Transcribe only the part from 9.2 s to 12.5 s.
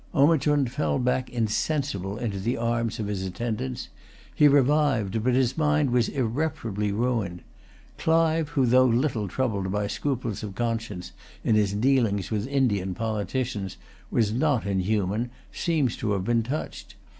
troubled by scruples of conscience in his dealings with